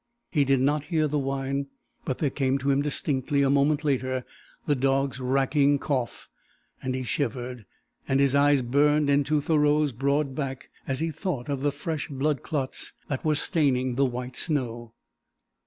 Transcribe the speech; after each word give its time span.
He 0.31 0.45
did 0.45 0.59
not 0.59 0.85
hear 0.85 1.07
the 1.07 1.19
whine, 1.19 1.67
but 2.05 2.17
there 2.17 2.31
came 2.31 2.57
to 2.57 2.71
him 2.71 2.81
distinctly 2.81 3.43
a 3.43 3.51
moment 3.51 3.83
later 3.83 4.25
the 4.65 4.73
dog's 4.73 5.19
racking 5.19 5.77
cough, 5.77 6.27
and 6.81 6.95
he 6.95 7.03
shivered, 7.03 7.67
and 8.07 8.19
his 8.19 8.33
eyes 8.33 8.63
burned 8.63 9.11
into 9.11 9.41
Thoreau's 9.41 9.91
broad 9.91 10.33
back 10.33 10.71
as 10.87 11.01
he 11.01 11.11
thought 11.11 11.49
of 11.49 11.61
the 11.61 11.71
fresh 11.71 12.07
blood 12.09 12.41
clots 12.41 12.93
that 13.09 13.23
were 13.23 13.35
staining 13.35 13.93
the 13.93 14.03
white 14.05 14.35
snow. 14.35 14.95